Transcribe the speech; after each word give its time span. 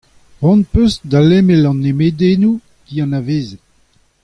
Cʼhoant 0.39 0.65
hocʼh 0.71 0.79
eus 0.81 0.93
da 1.09 1.19
lemel 1.29 1.63
an 1.69 1.77
nemedennoù 1.83 2.55
dianavezet? 2.87 3.63